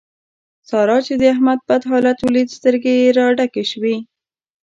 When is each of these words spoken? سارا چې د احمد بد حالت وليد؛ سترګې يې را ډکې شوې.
سارا 0.69 0.97
چې 1.05 1.13
د 1.17 1.23
احمد 1.33 1.59
بد 1.69 1.81
حالت 1.89 2.17
وليد؛ 2.21 2.49
سترګې 2.57 2.93
يې 3.01 3.09
را 3.17 3.27
ډکې 3.37 3.63
شوې. 3.71 3.95